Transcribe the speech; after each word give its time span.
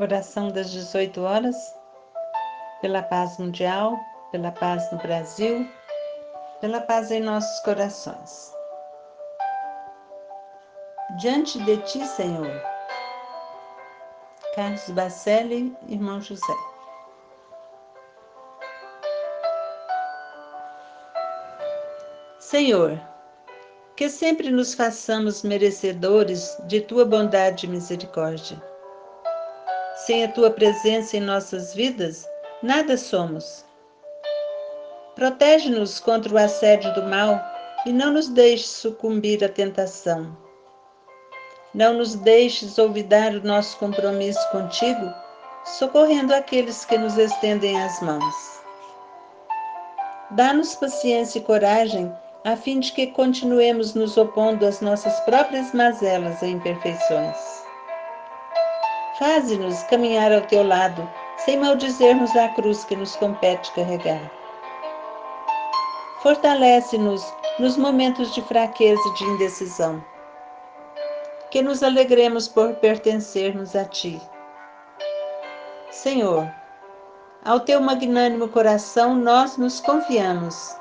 Oração 0.00 0.46
das 0.52 0.70
18 0.70 1.20
horas, 1.22 1.56
pela 2.80 3.02
paz 3.02 3.36
mundial, 3.36 3.98
pela 4.30 4.52
paz 4.52 4.88
no 4.92 4.98
Brasil, 4.98 5.68
pela 6.60 6.80
paz 6.80 7.10
em 7.10 7.18
nossos 7.18 7.58
corações. 7.64 8.54
Diante 11.18 11.58
de 11.64 11.78
ti, 11.78 12.06
Senhor. 12.06 12.48
Carlos 14.54 14.88
Bacelli, 14.90 15.76
irmão 15.88 16.20
José. 16.20 16.54
Senhor, 22.38 22.96
que 23.96 24.08
sempre 24.08 24.52
nos 24.52 24.74
façamos 24.74 25.42
merecedores 25.42 26.56
de 26.68 26.82
tua 26.82 27.04
bondade 27.04 27.66
e 27.66 27.68
misericórdia 27.68 28.67
sem 30.08 30.24
a 30.24 30.28
tua 30.28 30.50
presença 30.50 31.18
em 31.18 31.20
nossas 31.20 31.74
vidas, 31.74 32.26
nada 32.62 32.96
somos. 32.96 33.62
Protege-nos 35.14 36.00
contra 36.00 36.32
o 36.32 36.38
assédio 36.38 36.94
do 36.94 37.02
mal 37.02 37.38
e 37.84 37.92
não 37.92 38.14
nos 38.14 38.26
deixes 38.26 38.70
sucumbir 38.70 39.44
à 39.44 39.50
tentação. 39.50 40.34
Não 41.74 41.92
nos 41.92 42.14
deixes 42.14 42.78
olvidar 42.78 43.34
o 43.34 43.46
nosso 43.46 43.76
compromisso 43.76 44.40
contigo, 44.50 45.12
socorrendo 45.78 46.32
aqueles 46.32 46.86
que 46.86 46.96
nos 46.96 47.18
estendem 47.18 47.78
as 47.82 48.00
mãos. 48.00 48.34
Dá-nos 50.30 50.74
paciência 50.74 51.38
e 51.38 51.42
coragem, 51.42 52.10
a 52.46 52.56
fim 52.56 52.80
de 52.80 52.92
que 52.92 53.08
continuemos 53.08 53.92
nos 53.92 54.16
opondo 54.16 54.64
às 54.64 54.80
nossas 54.80 55.20
próprias 55.20 55.74
mazelas 55.74 56.40
e 56.40 56.46
imperfeições. 56.46 57.57
Faze-nos 59.18 59.82
caminhar 59.84 60.32
ao 60.32 60.42
teu 60.42 60.62
lado, 60.62 61.08
sem 61.38 61.56
maldizermos 61.58 62.34
a 62.36 62.48
cruz 62.50 62.84
que 62.84 62.94
nos 62.94 63.16
compete 63.16 63.72
carregar. 63.72 64.30
Fortalece-nos 66.22 67.34
nos 67.58 67.76
momentos 67.76 68.32
de 68.32 68.40
fraqueza 68.42 69.00
e 69.08 69.14
de 69.14 69.24
indecisão. 69.24 70.04
Que 71.50 71.62
nos 71.62 71.82
alegremos 71.82 72.46
por 72.46 72.74
pertencermos 72.76 73.74
a 73.74 73.84
Ti. 73.84 74.22
Senhor, 75.90 76.48
ao 77.44 77.58
Teu 77.58 77.80
magnânimo 77.80 78.48
coração 78.48 79.16
nós 79.16 79.56
nos 79.56 79.80
confiamos, 79.80 80.76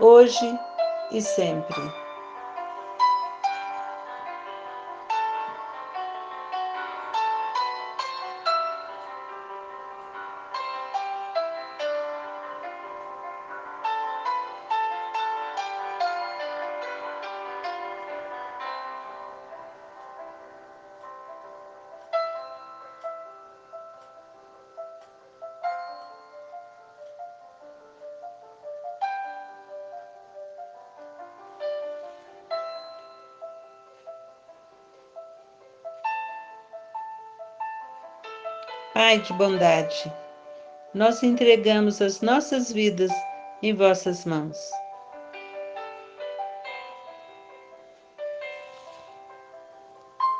hoje 0.00 0.58
e 1.10 1.20
sempre. 1.20 2.01
Pai 38.94 39.20
de 39.20 39.32
bondade, 39.32 40.12
nós 40.92 41.22
entregamos 41.22 42.02
as 42.02 42.20
nossas 42.20 42.70
vidas 42.70 43.10
em 43.62 43.72
vossas 43.72 44.26
mãos. 44.26 44.58